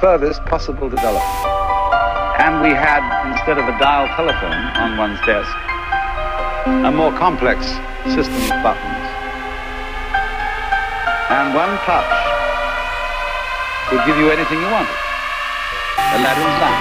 [0.00, 1.28] furthest possible development.
[2.40, 5.52] And we had, instead of a dial telephone on one's desk,
[6.88, 7.68] a more complex
[8.08, 9.04] system of buttons.
[11.28, 12.16] And one touch
[13.92, 14.96] could give you anything you wanted.
[16.16, 16.80] Aladdin's lamp.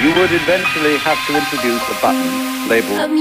[0.00, 3.12] You would eventually have to introduce a button labeled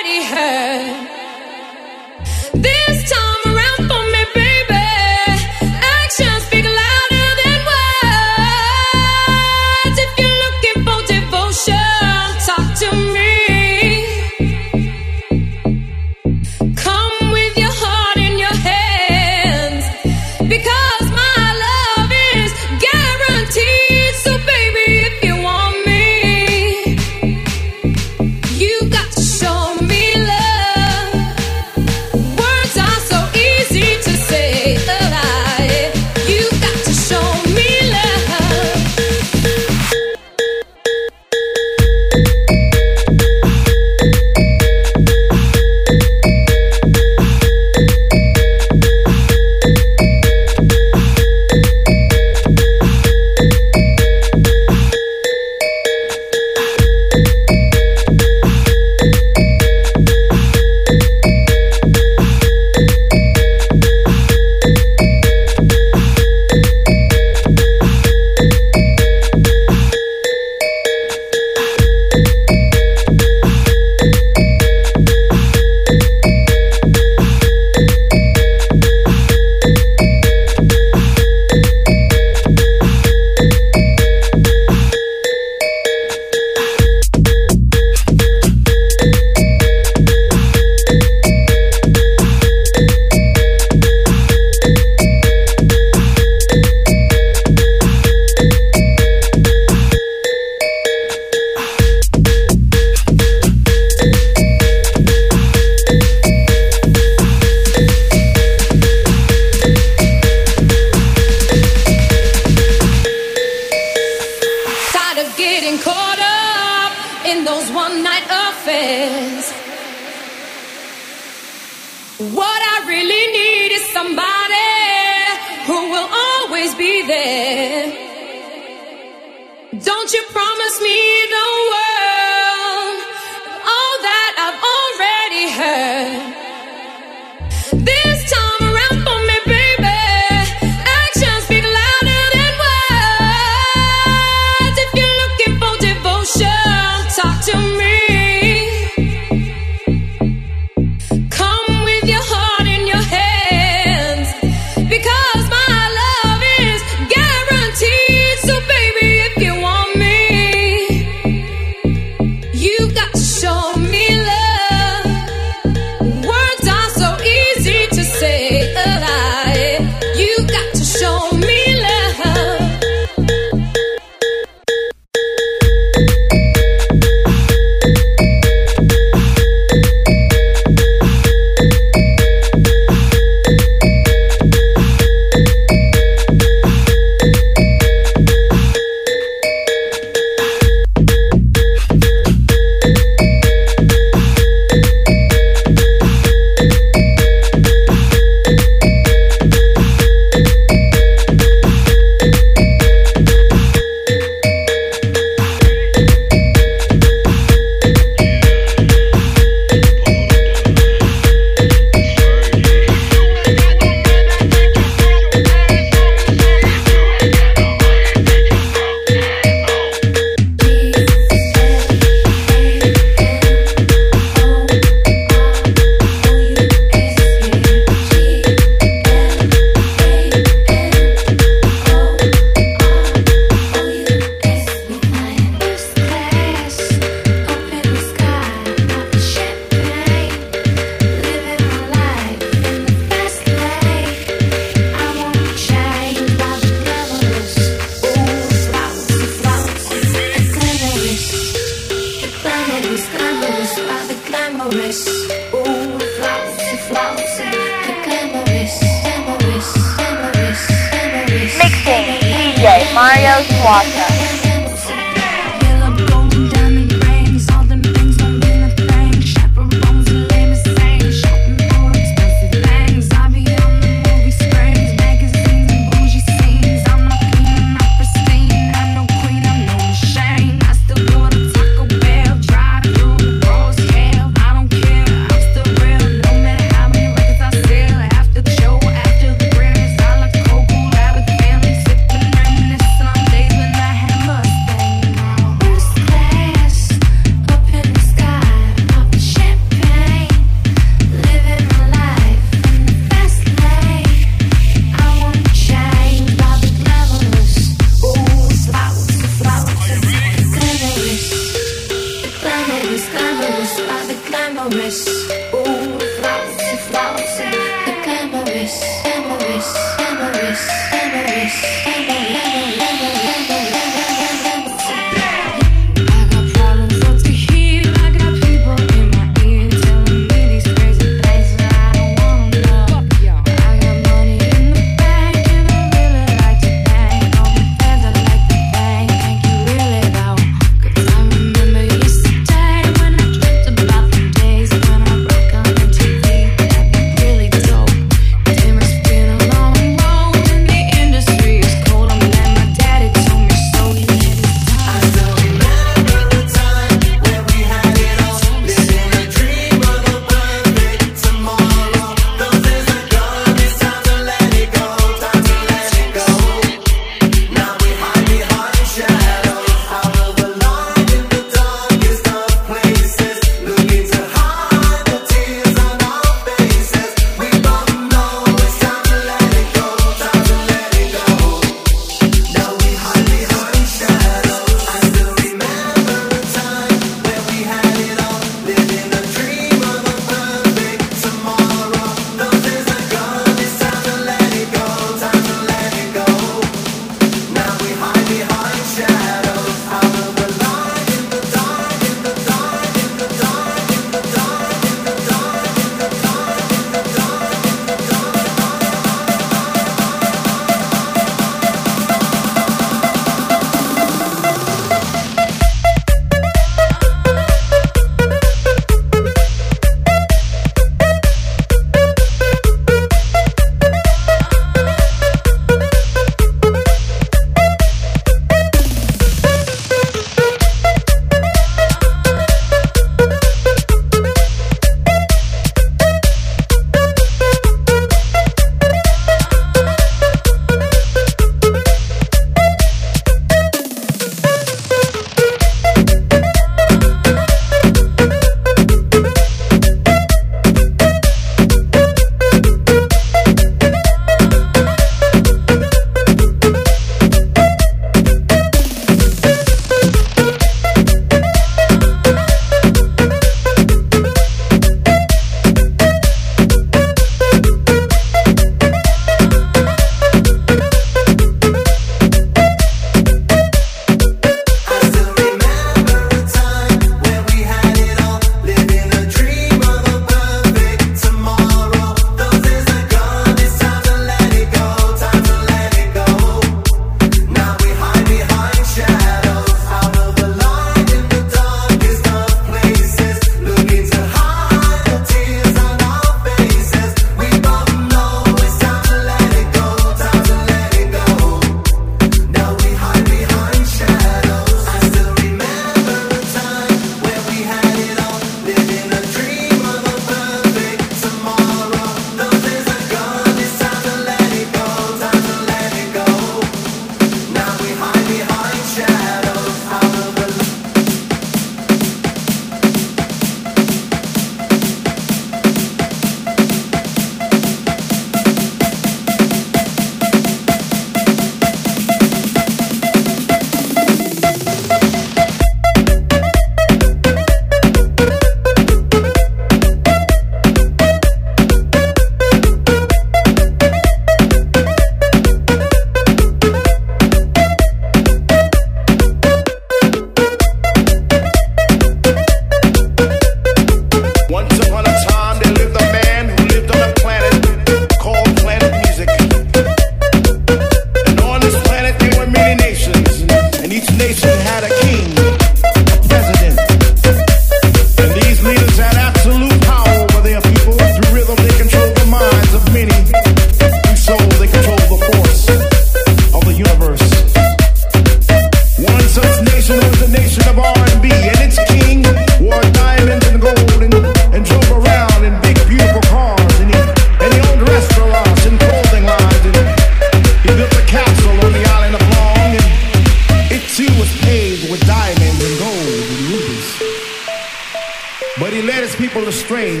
[599.36, 600.00] people astray.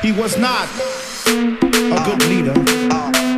[0.00, 0.68] He was not
[1.26, 3.31] a good leader.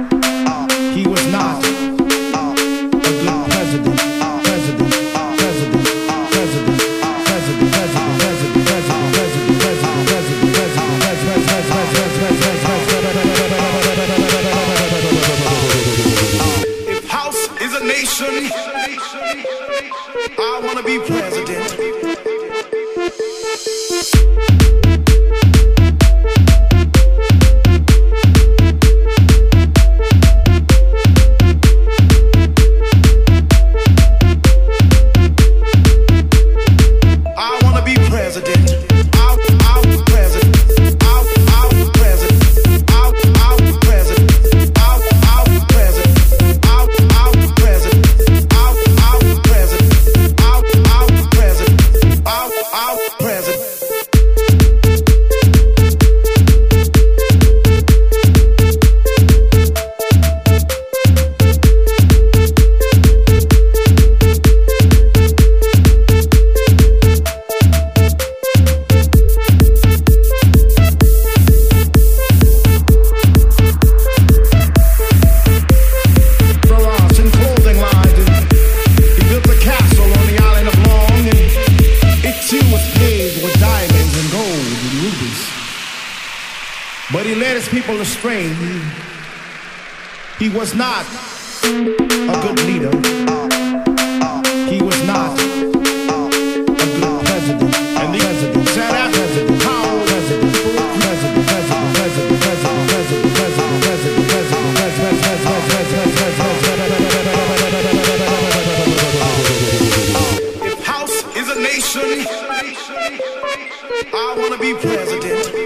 [114.17, 115.64] I wanna be president.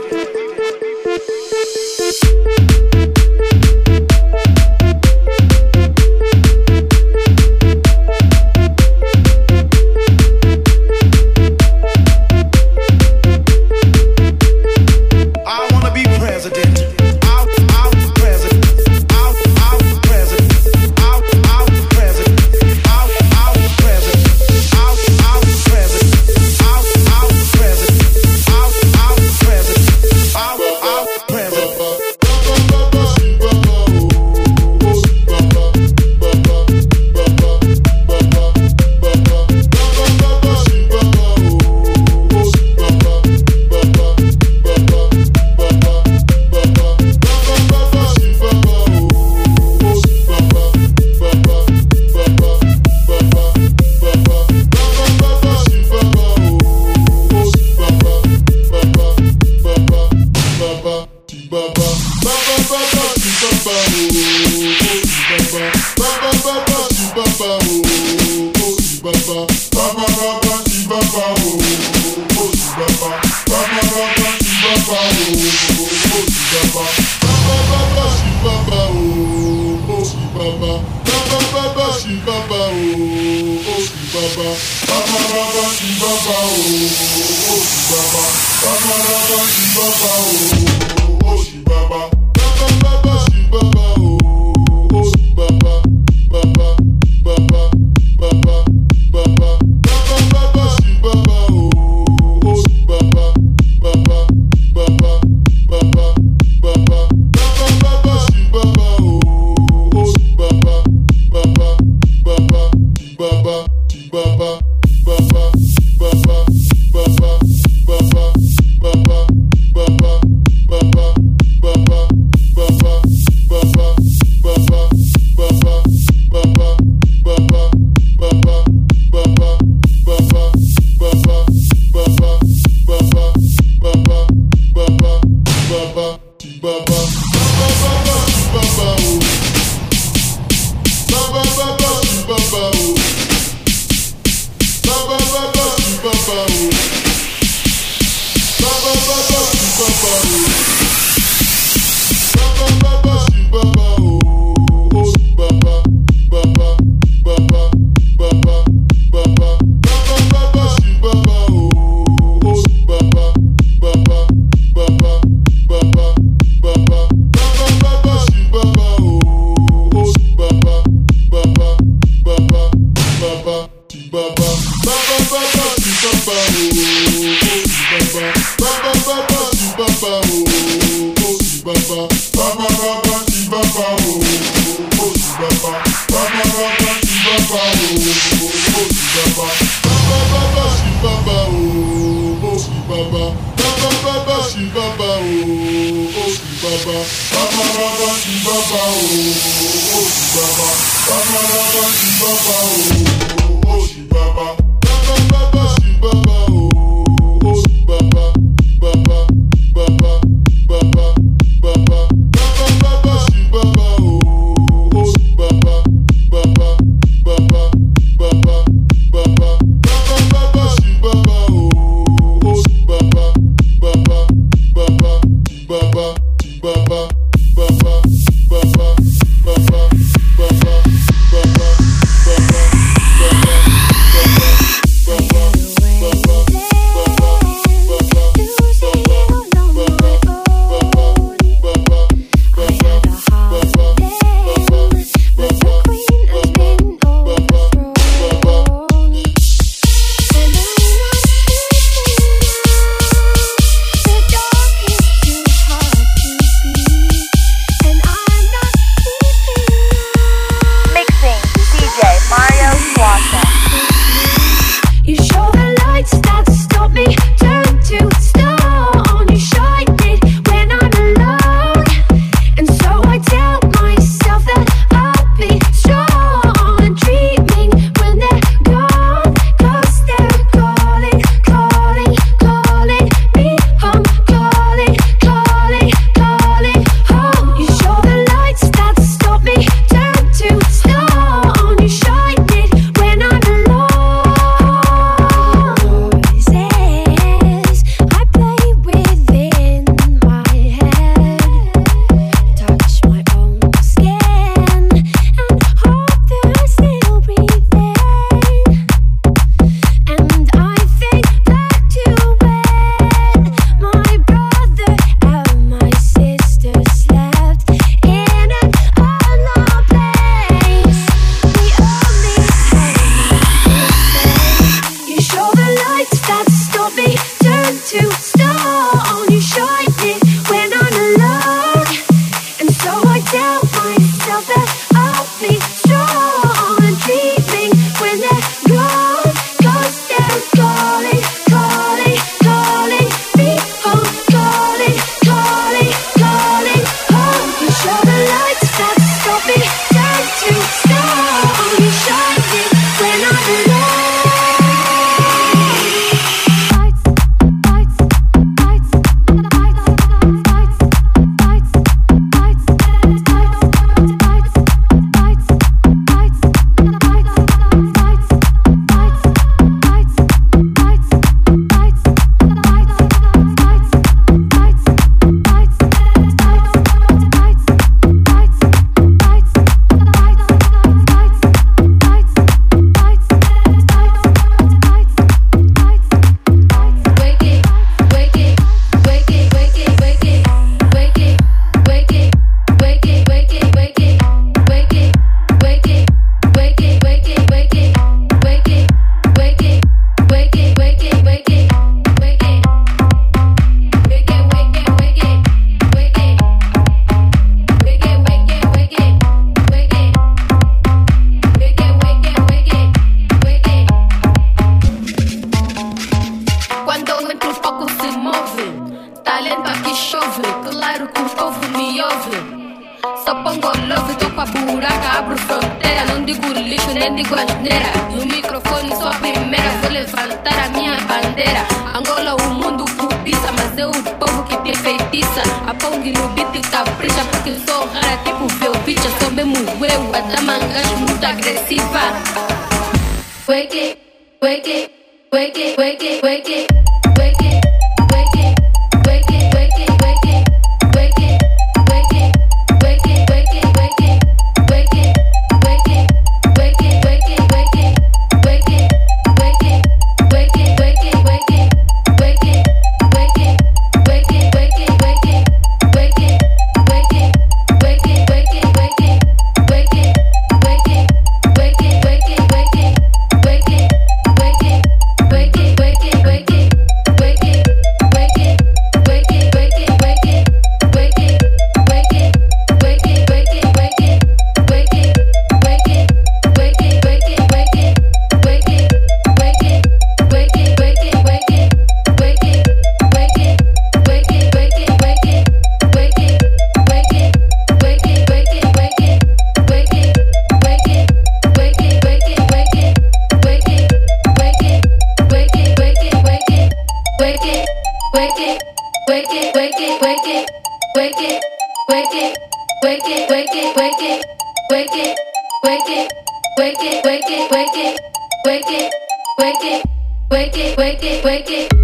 [520.88, 521.77] Wake it, wake it,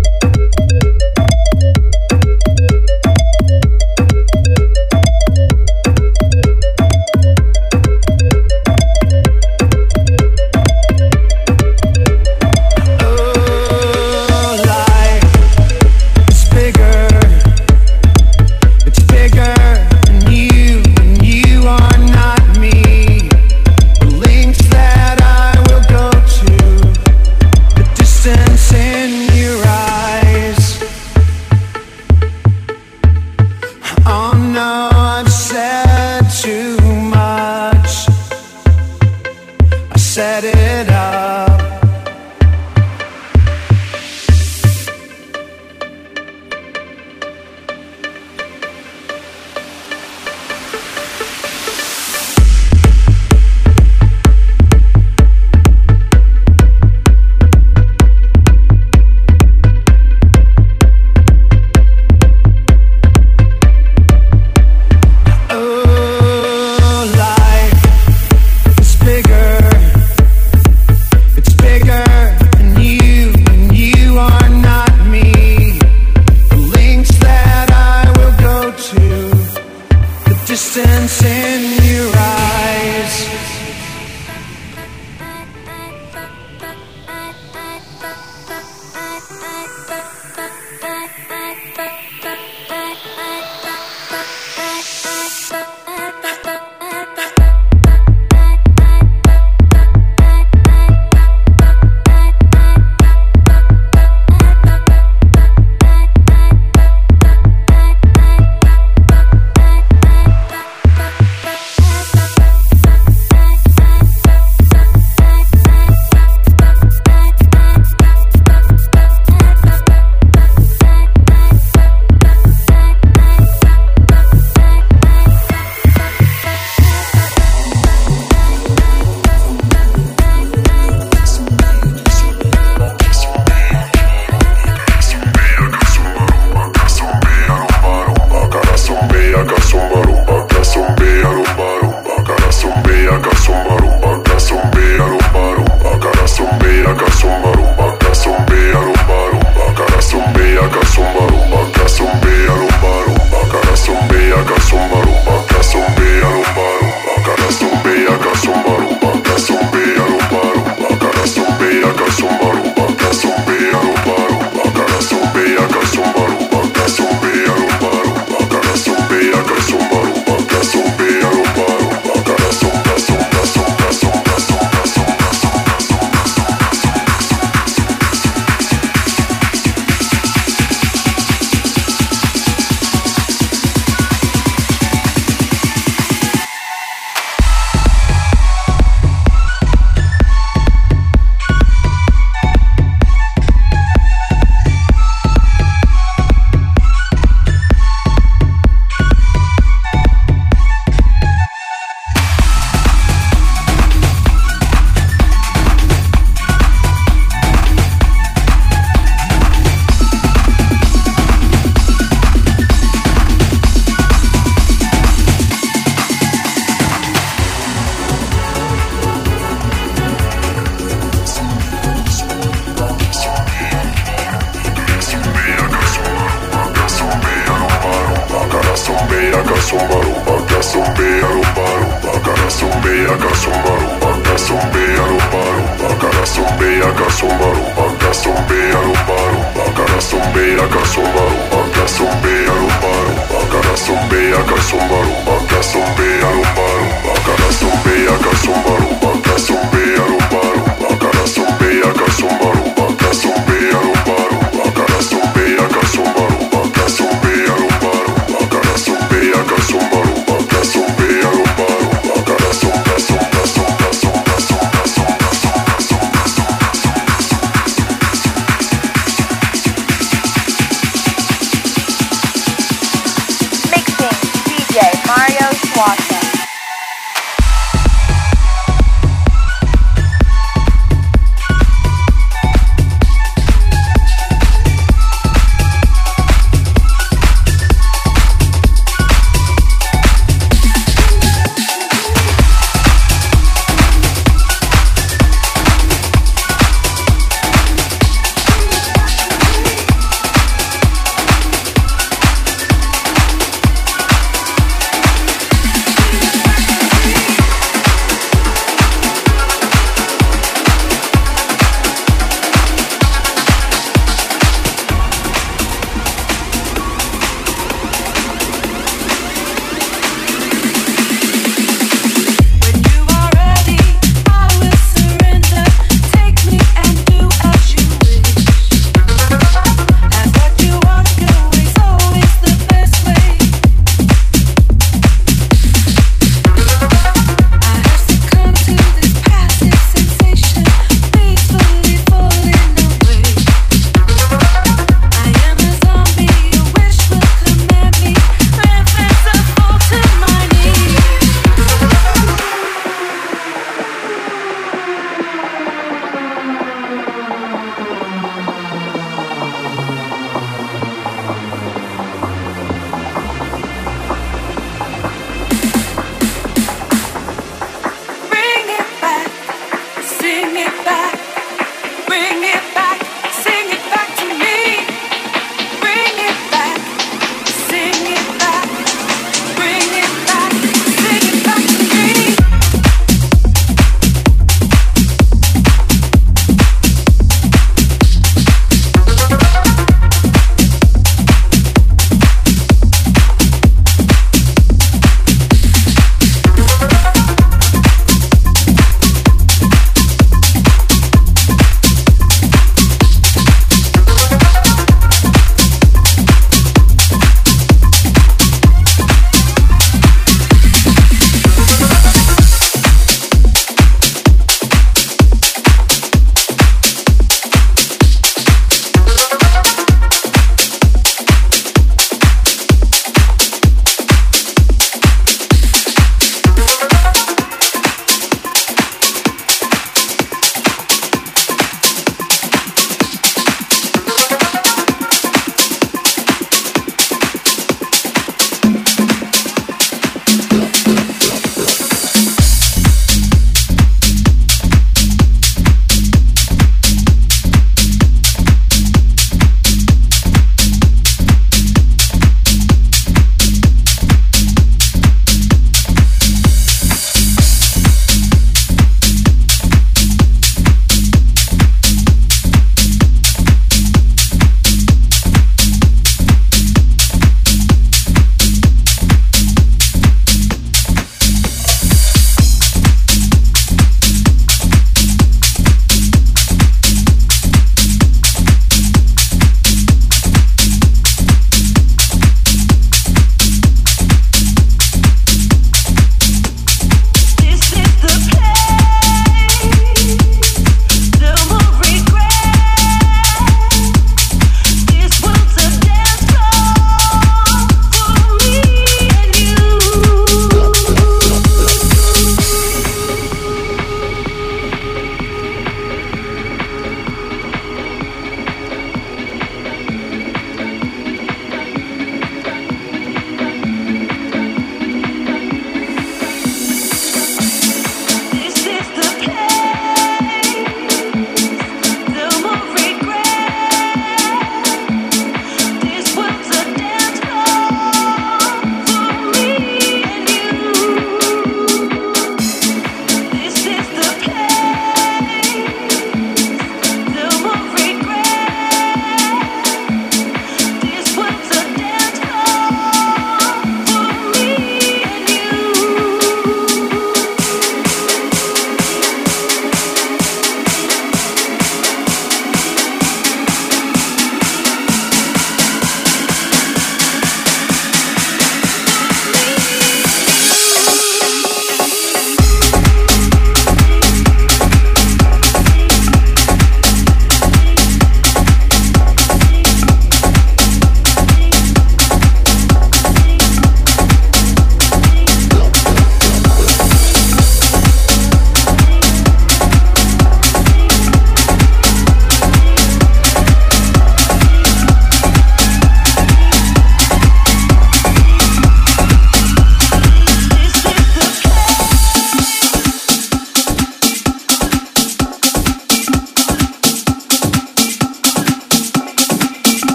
[229.69, 235.89] zumba rumba, ka zumbea rumba rumba, kara zumbea ka zumba rumba, ka zumbea rumba rumba,
[236.01, 241.85] kara zumbea ka zumba rumba, ka zumbea rumba rumba, kara zumbea ka zumba rumba, ka
[241.97, 248.33] zumbea rumba rumba, kara zumbea ka zumba rumba, ka zumbea rumba rumba, kara zumbea ka
[248.43, 249.74] zumba rumba, ka zumbea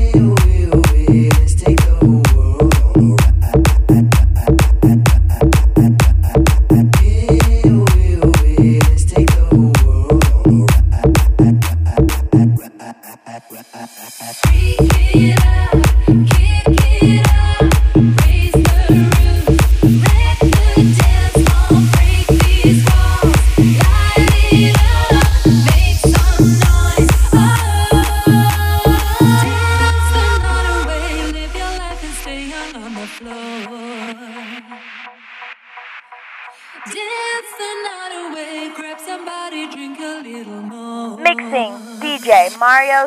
[0.00, 0.79] Dance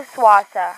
[0.02, 0.74] Swassa.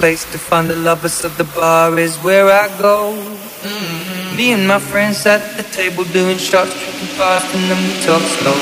[0.00, 3.12] Place to find the lovers, of the bar is where I go.
[3.12, 4.36] Mm-hmm.
[4.36, 8.22] Me and my friends at the table doing shots, tripping fast, and then we talk
[8.40, 8.56] slow.